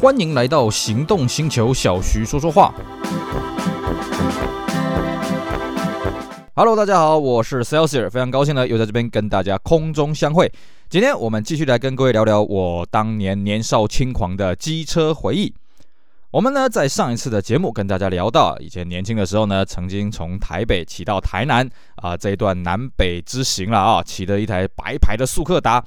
[0.00, 2.72] 欢迎来到行动星球，小徐说说话。
[6.54, 10.52] Hello，大家好，我是 Celsius，非常高兴呢，又在这边跟大家空中相会。
[10.88, 15.52] 今天我们继续来跟各位聊聊我当年年少轻狂的机车回忆。
[16.30, 25.84] 我们呢，在上一次的节目跟大家聊到，以前年轻的时候呢，曾经从台北骑到台南啊，这一段南北之行了啊，骑了一台白牌的速克达。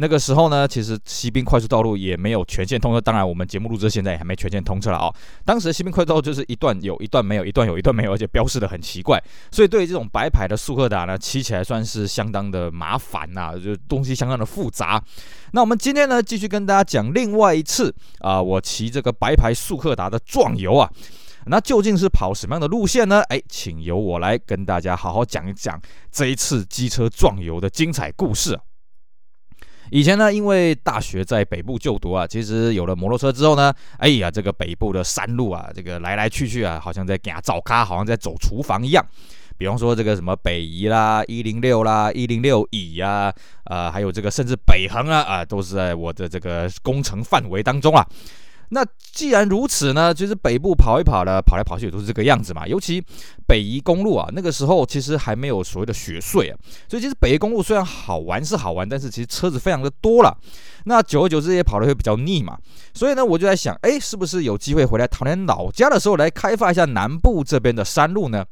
[0.00, 2.98] 那个时候呢，其实西滨快速道路也没有全线通车。
[2.98, 5.14] 当然，我们节目录制现在也还没全线通车了啊。
[5.44, 9.22] 当时西滨快速道路就是一段有一段没有，一段有一段没有，而且标示的很奇怪。
[9.52, 15.02] 所以对于这种白牌的速克达呢，骑起来算是相当的麻烦呐，就东西相当的复杂。
[15.52, 20.90] 那我们今天呢，继续跟大家讲另外一次啊，我骑这个白牌速克达的壮游啊。
[21.44, 23.20] 那究竟是跑什么样的路线呢？
[23.28, 25.78] 哎，请由我来跟大家好好讲一讲
[26.10, 28.58] 这一次机车壮游的精彩故事。
[29.90, 39.04] 以前呢，因为大学在北部就读啊，其实有了摩托车之后呢，哎呀，这个北部的山路啊，这个来来去去啊，好像在给它找咖，好像在走厨房一样。
[39.58, 43.30] 比方说这个什么北宜啦、一零六啦、一零六乙呀，
[43.64, 48.06] 呃，还有这个甚至北横啊，啊、都是在我的这个工程范围当中啊。
[48.70, 52.66] 那既然如此呢，其实北部跑一跑呢，跑来跑去也都是这个样子嘛。
[52.66, 53.04] 尤其
[53.46, 56.56] 北宜公路啊，那个时候其实还没有所谓的雪隧啊，
[56.88, 60.36] 所以其实北宜公路虽然好玩是好玩，但是其实车子非常的多了。
[60.84, 62.56] 那久而久之也跑得会比较腻嘛。
[62.94, 68.44] 所以呢，我就在想，哎，是不是有机会回来桃园老家的时候来开发一下南部这边的山路呢？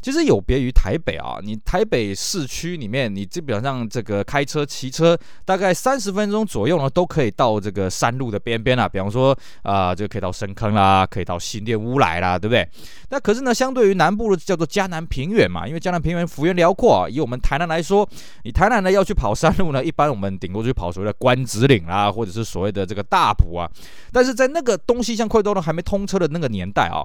[0.00, 8.88] 其实有别于台北啊，你台北市区里面，你基本上这个开车、骑车，大概三十分钟左右呢，都可以到这个山路的边边啦。
[8.88, 12.66] 比方说，啊、呃，这个可以到深坑啦，可以到新店乌来啦，对不对？
[13.10, 17.08] 那可是呢，相对于南部的叫做嘉南平原嘛，因为嘉南平原幅员辽阔啊。
[17.08, 18.08] 以我们台南来说，
[18.44, 23.70] 你台南呢要去跑山路呢，一般我们顶多去跑所谓的关子岭啦，或者是所谓的这个大埔啊。
[24.12, 27.04] 但是在那个东西向快速道路还没通车的那个年代啊。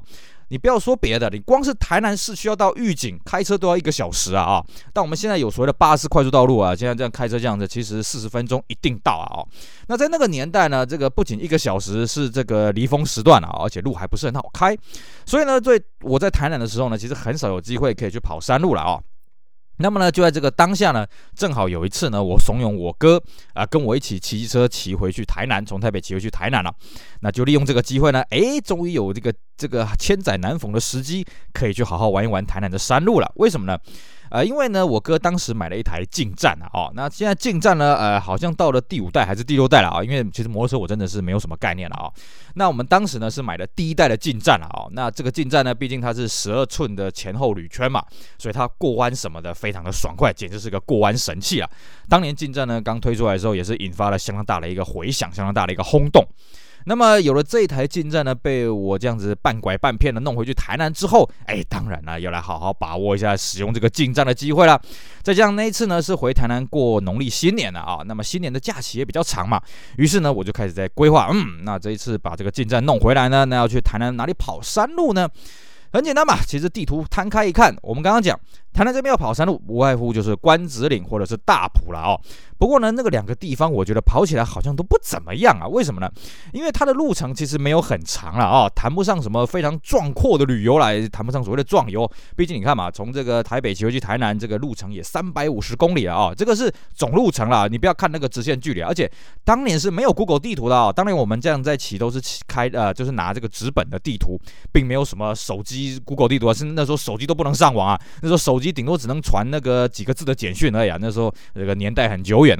[0.50, 4.64] 你不要说别的，你光是台南市区要到玉井开车都要一个小时啊啊！
[4.94, 9.47] 但我们现在有所谓的巴士快速道路啊，现在这样开车这样子，其实四十分钟一定到啊哦。
[9.88, 14.78] 那在那个年代呢，这个不仅一个小时是这个离峰时段啊，而且路还不是很好开，
[15.25, 19.00] 所以呢，对我在台南的时候呢，其实很少有机会可以去跑山路了啊。
[19.78, 21.06] 那么呢，就在这个当下呢，
[21.36, 23.22] 正好有一次呢，我怂恿我哥
[23.53, 26.74] 啊、跟我一起骑车骑回去台南，从台北骑回去台南了。
[27.22, 33.31] 那就利用这个机会呢，哎，终于有这个这个千载难逢的时机，可以去好好玩一玩台南的山路了。
[33.36, 33.78] 为什么呢？
[34.35, 40.03] 呃，因为呢，我哥当时买了一台劲战啊，哦，那现在劲战呢，呃，好像到了第五代还是第六代了啊？
[40.03, 42.12] 因为其实摩托车我真的是没有什么概念了啊。
[42.56, 44.91] 那我们当时呢是买的第一代的劲战了啊。
[44.91, 48.03] 那这个劲战呢，毕竟它是十二寸的前后铝圈嘛，
[48.38, 51.69] 所以它过弯什么的非常的爽快，简直是个过弯神器啊。
[52.09, 56.22] 当年劲战呢刚推出来的时候，也是引发了相当大的一个回响，相当大的一个轰动。
[56.88, 64.79] 那么有了这一台劲战呢，被我这样子半拐半骗的弄回去台南之后，哎，当然了，要来好好把握一下使用这个劲战的机会了。
[65.24, 69.59] 再加上那一次呢，是回台南过农历新年了啊，那么新年的假期也比较长嘛，
[69.97, 75.28] 于是呢，我就开始在规划，嗯，那这一次把这个劲战弄回来呢，那要去台南哪里跑山路呢？
[75.91, 78.38] 很简单嘛，其实地图摊开一看，我们刚刚讲
[78.75, 82.19] 台南这边要跑山路，无外乎就是关子岭或者是大埔了哦。
[82.58, 85.66] 不过呢，那个两个地方，我觉得跑起来好像都不怎么样啊。
[85.66, 86.12] 为什么呢？
[86.52, 92.09] 因为它的路程其实没有很长了啊，谈不上什么非常壮阔的旅游来，谈不上所谓的壮游。
[92.36, 97.69] 毕竟你看嘛，从这个台北骑回去台南，这个路程也三百五十公里了啊，这个是总路程了。
[97.69, 99.09] 你不要看那个直线距离，而且
[99.46, 100.92] 当年是没有 Google 地图的啊。
[100.92, 104.38] 当年我们这样在骑都是开呃，就是拿这个纸本的地图，
[104.74, 108.02] 并没有什么手机 Google 地图啊，甚至那时候手机都不能上网啊。
[108.22, 110.98] 那时候手机顶多只能传那个几个字的简讯而已啊。
[111.00, 112.58] 那时候这个年代很久远。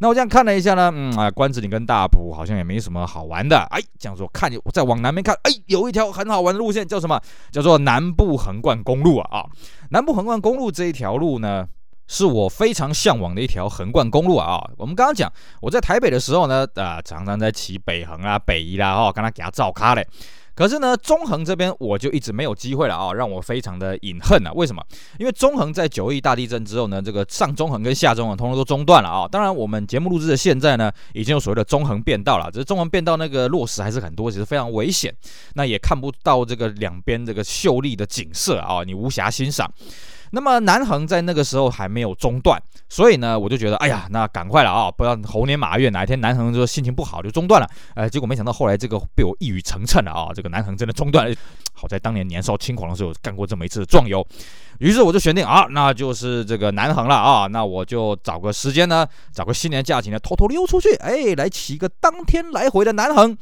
[0.00, 3.58] 那我这样看了一下呢，嗯啊，关子岭跟大埔好像也没什么好玩的。
[3.70, 7.20] 哎，这样说看，我再往南边看，哎，有一条很好玩的路线，叫什么？
[7.50, 9.46] 叫做南部横贯公路啊啊！
[9.90, 11.66] 南部横贯公路这一条路呢，
[12.06, 14.70] 是我非常向往的一条横贯公路啊啊！
[14.76, 20.06] 我们刚刚讲，我在台北的时候呢，啊，常常在骑北横啊、北宜啦，哦，跟他给他照咖嘞。
[20.56, 24.50] 可是呢，中恒这边我就一直没有机会了啊，让我非常的隐恨啊。
[24.54, 24.82] 为什么？
[25.18, 29.28] 因为中恒在九亿大地震之后呢，这个上中恒跟下中恒通通都中断了啊。
[29.28, 35.14] 当然，我们节目录制的现在呢，已经有所谓的中恒变道了，只是中恒变道那个落石还是很多，其实非常危险，
[35.54, 39.70] 那也看不到这个两边这个秀丽的景色啊，你无暇欣赏。
[40.36, 51.34] 那么南横在那个时候还没有中断，所以呢，我就觉得，哎呀，那赶快了啊，不要猴年马月哪一天南横就心情不好就中断了，呃，结果没想到后来这个被我一语成谶了啊，这个南横真的中断了。
[51.72, 54.22] 好在当年年少轻狂的时候干过这么一次壮游，
[54.78, 63.34] 于是我就选定啊，那就是这个南横了啊，那我就找个时间呢，找个新年假期呢，偷偷溜出去，哎，来骑个当天来回的南横。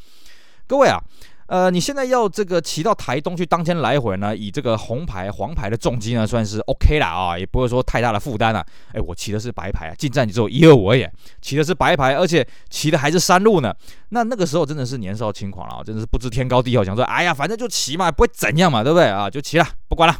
[0.68, 1.02] 各位啊。
[1.46, 8.64] 呃，你现在要这个骑到台东去当天来回呢，以这个红牌、黄牌的重机呢，算是 OK 啦啊，也不会说太大的负担了。
[8.92, 11.06] 哎，我骑的是白牌啊，进站只有一二五而已，
[11.42, 13.74] 骑的是白牌，而且骑的还是山路呢。
[14.08, 19.28] 那那个时候真的是年少轻狂了啊，真的是不知天高地厚，想说，哎呀，反正就骑嘛，不会怎样嘛，对不对啊？
[19.28, 20.16] 就骑了，不管了。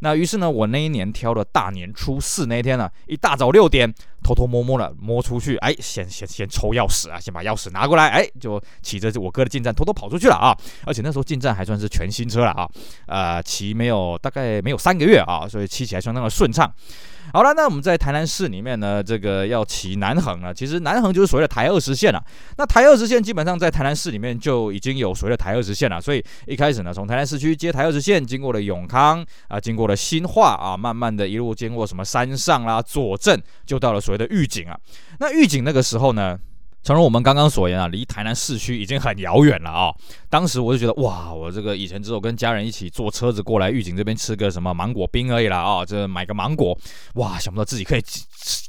[0.00, 3.92] 那于是呢，我那一年挑了大年初四那一天呢，一大早六点，
[4.22, 10.56] 偷偷摸摸的摸出去，哎，先先先抽钥匙啊，先把钥匙拿过来，哎，就骑着我哥的进站偷偷跑出去了啊！
[10.84, 12.68] 而且那时候进站还算是全新车了啊，
[13.06, 16.72] 呃，骑没有大概没有三个月啊，所以骑起来相当的顺畅。
[17.32, 22.22] 好了，那我们在台南市里面呢，这个要骑南横了，其实南横就是所谓的台二十线了。
[22.56, 34.78] 那台二十线基本上在台南市里面就已经有所谓的台二十线了，所以一开始呢，从台南市区接台二十线，经过了永康啊，经过了新化啊，慢慢的一路经过什么山上啦、左镇，就到了所谓的玉井啊。
[35.18, 36.38] 那玉井那个时候呢，
[36.88, 39.92] 诚如我们刚刚所言啊，离台南市区已经很遥远了啊。
[40.30, 46.74] 当时我就觉得哇，我这个以前只有跟家人一起坐车子过来狱警这边吃个什么芒果冰而已啦啊，这买个芒果，
[47.16, 48.02] 哇，想不到自己可以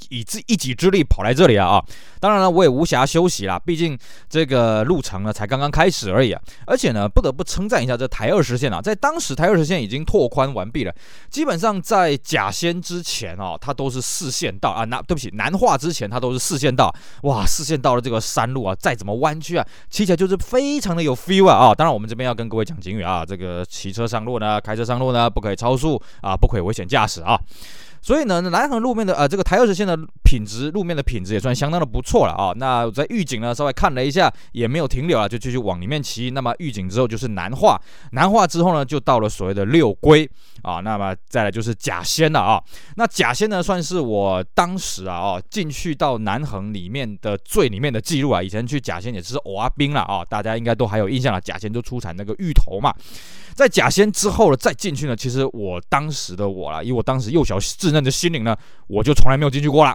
[0.10, 1.86] 以自一己之力跑来这里啊啊！
[2.20, 3.98] 当然了，我也无暇休息啦，毕竟
[4.28, 6.42] 这个路程呢才刚刚开始而已啊。
[6.66, 10.94] 而且呢，不得不称赞一下这台二十线啊，在当时台二十线已经拓宽完毕了，
[11.30, 21.76] 基本上在甲仙之前哦，它都是四线道啊，那对不起，南化之前它都是四线道，哇，四线道的这个山路啊，再怎么弯曲啊，骑起来就是非常的有 feel 啊啊！
[21.76, 27.40] 当然，我们这边要跟各位讲警语啊，这个骑车上路呢，开车上路呢，不可以超速啊，不可以危险驾驶啊。
[28.02, 32.54] 所以呢，南横路面的呃这个台二十线的品质，路面的品质也算相当的不错了啊。
[32.56, 36.32] 那在玉井呢稍微看了一下，也没有停留啊，就继续往里面骑。
[36.32, 37.80] 那么玉井之后就是南化，
[38.12, 40.30] 南化之后呢就到了所谓的六龟
[40.62, 40.80] 啊。
[40.80, 42.62] 那么再来就是甲仙了啊。
[42.96, 48.42] 那甲仙呢算是我当时啊哦进去到南横里面的最里面的记录啊。
[48.42, 51.40] 以前去甲仙也是欧阿兵了啊，大家应该都还有印象了。
[51.42, 52.94] 甲仙就出产那个芋头嘛。
[53.60, 58.56] 在假仙之后呢，再进去呢，其实我当时的我啦，以我当时幼小稚嫩的心灵呢，
[58.88, 59.94] 我就从来没有进去过啦。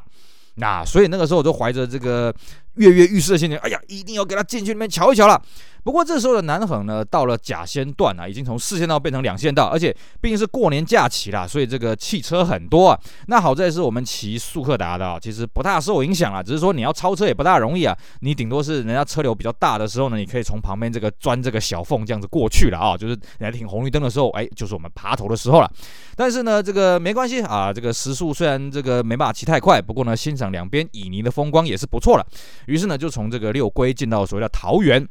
[0.57, 2.33] 那所以那个时候我就怀着这个
[2.75, 5.43] 跃跃欲试的心情，哎呀，一定要给他进去里面瞧一瞧了。
[5.85, 12.99] 不过这时候的南横呢，到了甲仙段啊，已经从四线道变成两线道，而且毕竟是过年假期啦，所以这个汽车很多啊。
[13.27, 17.95] 那好在是我们骑速克达的啊，其实不大受影响啊，只是说你要超车也不大容易啊。
[18.21, 25.71] 你顶多是人家车流比较大的时候呢，你可以从旁边这个钻这个小缝这样子过去了啊，就是人家停红绿灯的时候，哎，就是我们爬头的时候了。
[26.17, 32.27] 但是呢，这个没关系啊，这个时速虽然这个没办法骑太快，不过呢，欣赏两边旖旎的风光也是不错了。
[32.69, 35.07] 于是呢，就从这个六龟进到所谓的桃园。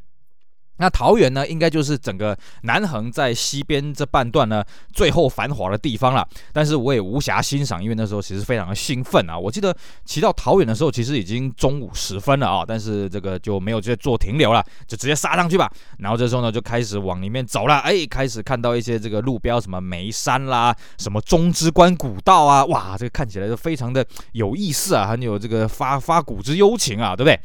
[0.78, 6.26] 那桃园呢，应该就是整个南横在西边这半段呢最后繁华的地方了。
[6.52, 9.38] 但是我也无暇欣赏，因为那时候其实非常的兴奋啊。
[9.38, 9.74] 我记得
[10.04, 15.70] 骑到桃园的时候，其实已经中午时分了啊，但是这个就没有直接做停留了，就直接杀上去吧。
[15.98, 17.78] 然后这时候呢，就开始往里面走了。
[17.78, 27.38] 哎，开始看到一些这个路标，什么梅山啦，什么中之关古道啊，哇，这个看起来就非常的有意思啊，很有这个发发古之幽情啊，对不对？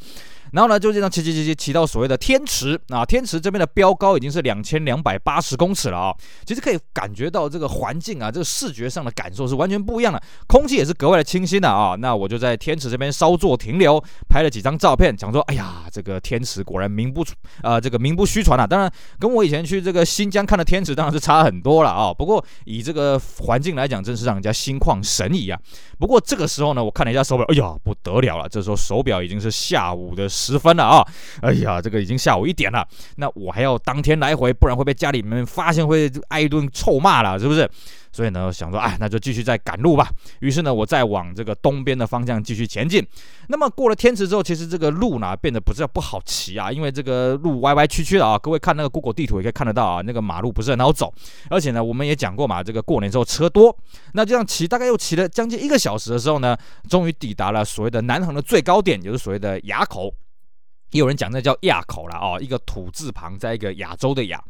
[0.52, 6.14] 然后呢，就这样骑骑骑骑骑到所谓的天池啊，天池这边的标高已经是两千两百八十公尺了啊，
[6.44, 11.94] 其实可以感觉到这个环境啊，这个视觉上的感受是完全不一样的，空气也是格外的清新的啊。
[11.98, 17.24] 那我就在天池这边稍作停留，拍了几张照片，讲说，哎呀，这个天池果然名不
[17.62, 18.66] 啊、这个名不虚传啊。
[18.66, 22.12] 当然，跟我以前去这个新疆看的天池当然是差很多了啊。
[22.12, 25.60] 不过以这个环境来讲，真是让人家心旷神怡啊。
[25.98, 30.28] 不过这个时候呢，我看了一下手表，哎呀，不得了了，这时候手表已经是下午的。
[30.40, 31.06] 十分了啊！
[31.42, 37.68] 哎呀，这个已经下午一点了，那我还要当天来回，不然会被家里面发现，会挨一顿臭骂了，是不是？
[38.12, 40.08] 所以呢，想说，哎，那就继续再赶路吧。
[40.40, 43.06] 于是呢，我再往这个东边的方向继续前进。
[43.46, 48.36] 那么过了天池之后，其实这个路呢变得不是不好骑啊，因为这个路歪歪曲曲的啊。
[48.36, 51.14] 各位看那个 Google 地图也可以看得到啊，那个马路不是很好走。
[51.50, 53.76] 而且呢，我们也讲过嘛，这个过年之后车多。
[54.14, 56.56] 那这样骑大概又骑了将近一个小时的时候呢，
[56.88, 60.12] 终于抵达了所谓的南横的最高点，就是所谓的垭口。
[60.90, 64.42] 也有人讲那叫亚口了哦，一个土字旁，在一个亚洲的亚。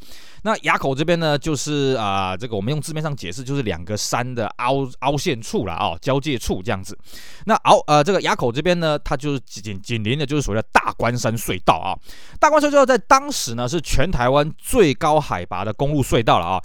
[0.43, 6.99] 那垭口这边呢，就是啊、呃，这个我们用字面上解释，就是两个山的凹凹陷处了哦，交界处这样子。
[7.45, 11.93] 那凹呃，这个垭口这边呢，它就是紧紧邻的，就是所谓的大关山隧道啊。
[12.39, 16.63] 大关山隧道在当时呢，是全台湾最高海拔的公路隧道了啊。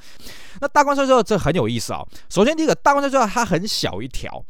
[0.61, 2.01] 那大关山隧道这很有意思啊。
[2.29, 4.41] 首先第一个，大关山隧道它很小一条。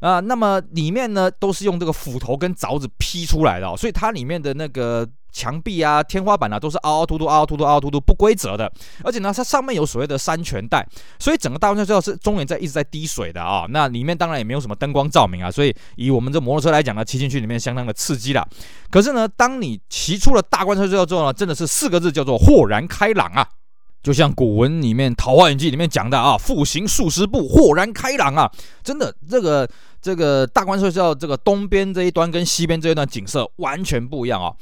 [0.00, 8.70] 啊，那么里面呢都是用这个斧头跟凿子劈出来的哦，所以它里面的那个墙壁啊、天花板啊都是凹凹凸凸、凹凹凸凸、凹凹凸凸不规则的，
[9.02, 10.86] 而且呢，它上面有所谓的山泉带，
[11.18, 13.66] 所以整个大关山隧道是终年在一直在滴水的啊。
[13.70, 18.46] 那里面当然也没有什么灯光照明啊，所以以我们这摩托车来讲呢，骑进去里面相当的刺激啦。
[18.90, 23.48] 可是呢，当你骑出了大关山隧道之后呢，真的是四个字叫做豁然开朗啊！
[24.04, 28.48] 就像古文里面《桃花源记》里面讲的啊，“复行数十步，豁然开朗啊！”
[28.84, 29.66] 真的，这个
[30.02, 34.52] 这个大观社校这个东边这一端跟西边这一段景色完全不一样啊。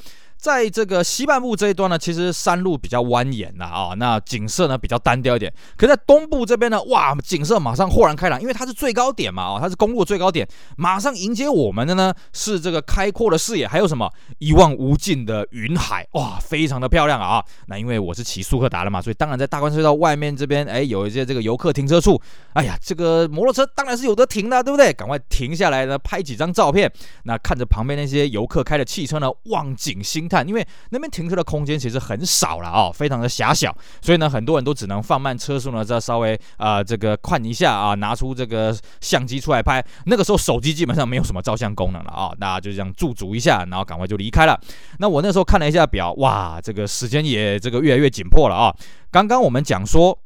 [0.42, 5.54] 在这个西半部这一端呢，其实山路比较蜿蜒呐，啊，那景色呢比较单调一点。
[5.76, 10.44] 可在东部这边呢，哇，景色马上豁然开朗，因为它是最高点嘛，哦，它是公路最高点，
[10.76, 17.40] 马上迎接我们的呢是这个开阔的视野，还有什么一望无尽的云海，哇，非常的漂亮啊。
[17.68, 22.20] 那因为我是骑速克达的嘛，所以当然在大关隧道外面这边，哎，有一些这个游客停车处，
[22.54, 24.92] 哎呀，这个摩托车当然是有得停的，对不对？
[24.92, 26.92] 赶快停下来呢，拍几张照片。
[27.26, 30.28] 那看着旁边那些游客开的汽车呢，望景兴。
[30.32, 39.84] 看因为那边停车的空间其实很少了啊，非常的狭小，所以呢，很多人都只能放慢车速呢，再稍微啊、这个看一下啊，拿出这个相机出来拍。
[40.06, 44.58] 那个时候手机基本上没有什么照相功能了啊，大家就这样驻足一下，然后赶快就离开了。
[44.98, 48.74] 那我那时候看了一下表，哇，这个时间也这个越来越紧迫了啊。
[49.10, 50.18] 刚刚我们讲说，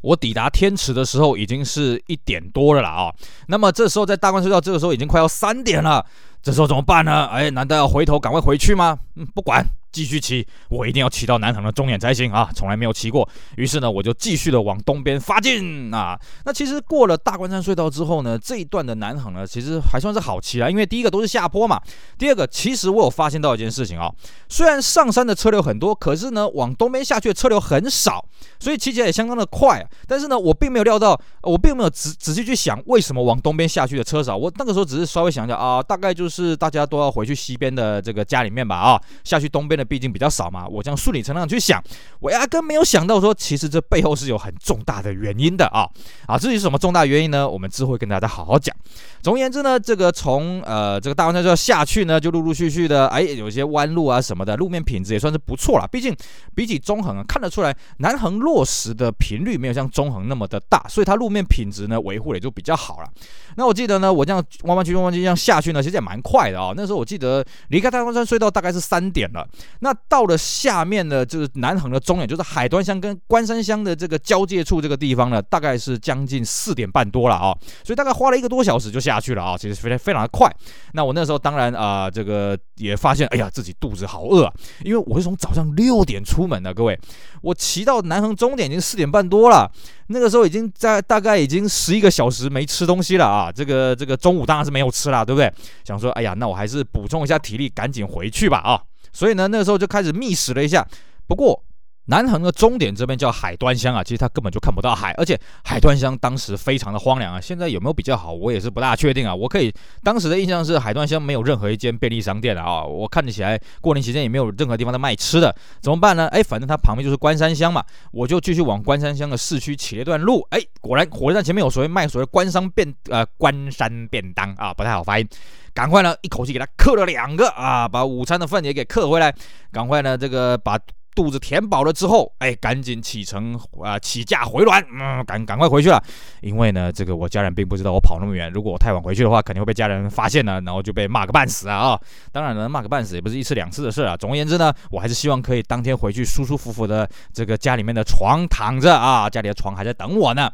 [0.00, 3.12] 我抵达天池的时候已经是一点多了了啊。
[3.48, 6.04] 那么这时候在大关隧道，这个时候已经快要三点了。
[6.42, 7.26] 这时候怎么办呢？
[7.26, 8.98] 哎，难道要回头赶快回去吗？
[9.14, 9.64] 嗯，不管。
[9.92, 12.48] 继续骑，我一定要骑到南横的终点才行啊！
[12.54, 16.18] 从来没有骑过，于是呢，我就继续的往东边发进啊。
[16.46, 21.78] 那其实过了大关山隧道之后呢，这一段的南横呢，其实还算是好骑啊，因为第一个都是下坡嘛。
[22.16, 24.10] 第二个，其实我有发现到一件事情啊，
[24.48, 28.24] 虽然上山的车流很多，可是呢，往东边下去的车流很少，
[28.58, 29.86] 所以骑起来也相当的快。
[30.08, 34.34] 但是呢，我并没有料到，我并没有仔仔细去想为什么往东边下去的车少。
[34.34, 39.81] 我那个时候只是稍微想想啊，大概就是大家都要回去西边的这个家里面吧啊，下去东边的。
[39.84, 41.82] 毕竟比较少嘛，我这样顺理成章去想，
[42.20, 45.88] 我压根没有想到说，其实这背后是有很重大的原因的啊
[46.26, 46.38] 啊！
[46.38, 47.48] 至于是什么重大原因呢？
[47.48, 48.74] 我们之后会跟大家好好讲。
[49.22, 55.86] 总而言之呢，这个从呃这个大关山就要下去呢，就陆陆续续的，哎，有一些弯路啊什么的，路面品质也算是不错了。
[55.90, 56.14] 毕竟
[56.54, 63.08] 比起中横啊，看得出来南横落石的频率没有像中横那么的大，所以它路面品质呢维护也就比较好了。
[63.56, 69.46] 那我记得呢，我这样弯弯曲弯弯曲这样下去呢，其实也蛮快的啊、那时候我记得离开大关山隧道大概是三点了。
[69.80, 80.50] 那到了下面的，就是南横的终点，就是海端乡跟关山乡的这个交界处这个地方呢，大概是将近四点半多了啊、所以大概花了一个多小时就下去了啊、其实非常非常的快。
[80.92, 84.52] 那我那时候当然啊、这个也发现，哎呀，自己肚子好饿啊，
[84.84, 86.98] 因为我是从早上六点出门的，各位，
[87.42, 89.70] 我骑到南横终点已经四点半多了。
[90.08, 95.50] 那个时候已经在大概已经十一个小时没吃东西了啊，这个这个中午当然是没有吃了，对不对？
[95.84, 98.80] 想说，哎呀，那我还是补充一下体力，赶紧回去吧啊！
[99.12, 100.86] 所以呢，那个时候就开始觅食了一下，
[101.26, 101.62] 不过。
[102.06, 107.40] 南横的终点这边叫海端乡啊，其实它根本就看不到海，而且海端乡当时非常的荒凉啊。
[107.40, 109.32] 现在有没有比较好，我也是不大确定啊。
[109.32, 116.26] 我可以当时的印象是海端乡没有任何一间便利商店了啊，我看起来过年期间也没有任何地方在卖吃的，怎么办呢？
[116.28, 120.44] 哎，反正它旁边就是关山乡嘛，我就继续往关山乡的市区骑了一段路。
[120.50, 125.28] 哎，果然火车站前面有所谓卖所谓关山便呃关山便当啊，不太好发音，
[125.72, 129.32] 赶快呢一口气给它刻了两个啊，把午餐的份也给刻回来，
[129.70, 130.76] 赶快呢这个把。
[131.14, 136.02] 肚子填饱了之后，哎，赶紧启程啊，起驾回銮，嗯，赶赶快回去了。
[136.40, 142.00] 因为呢，这个我家人并不知道我跑那么远，如果我太晚回去的话，肯定会被家人发现呢，然后就被骂个半死啊啊！
[142.32, 144.16] 当然了，骂个半死也不是一次两次的事啊。
[144.16, 150.50] 总而言之呢，我还是希望可以当天回去舒舒服服的这个家里面的床躺着啊，家里的床还在等我呢。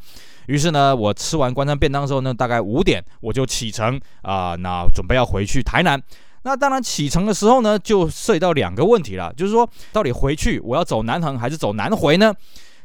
[0.46, 6.02] 于是呢，我吃完关山便当之后呢，大概五点我就启程啊，那准备要回去台南。
[6.42, 12.32] 那当然，启程的时候呢，就涉及到两个问题了，就是说，到底回去我要走南横还是走南回呢？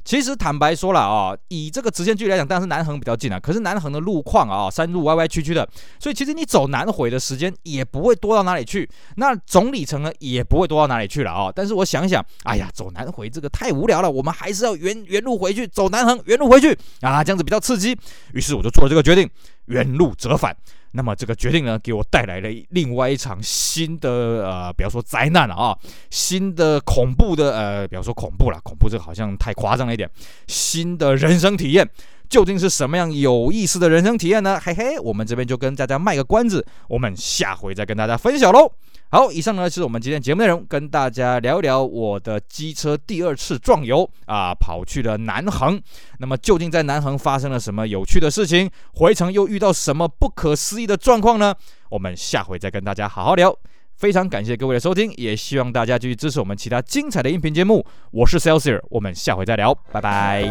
[0.06, 3.40] 其实坦白说了啊，以这个直线距离来讲，当然是南横比较近啊。
[3.40, 5.66] 可是南横的路况啊，山路歪歪曲曲的，
[5.98, 11.50] 所以其实你走南回的时间也不会多到哪里去，那总里程呢也不会多到哪里去了啊。
[11.56, 17.98] 但是我想想，哎呀，走南回这个太无聊了，我们还是要原原路回去，走南横原路回去啊，这样子比较刺激。
[18.34, 19.30] 于是我就做了这个决定，
[19.68, 20.54] 原路折返。
[20.96, 24.10] 那么这个决定呢，给我带来了另外一场新的
[24.48, 25.76] 呃，比方说灾难了啊，
[26.12, 30.10] 新的恐怖的呃，比方说恐怖了，恐怖这个好像太夸张了一点。
[30.48, 31.90] 新的人生体验
[32.30, 34.60] 究竟是什么样有意思的人生体验呢？
[34.64, 38.72] 嘿嘿，我们这边就跟大家卖个关子，我们下回再跟大家分享喽。
[39.13, 45.79] 好，以上呢是我们今天节目内容，跟大家聊一聊我的机车第二次壮游啊，跑去了南横。
[46.17, 48.67] 那么究竟在南横发生了什么有趣的事情？
[48.96, 51.53] 回程又遇到什么不可思议的状况呢？
[51.91, 53.55] 我们下回再跟大家好好聊。
[53.98, 57.86] 非常感谢各位的收听，也希望大家继续支持我们其他精彩的音频节目。
[58.10, 60.43] 我是 Celsius，我们下回再聊，拜拜。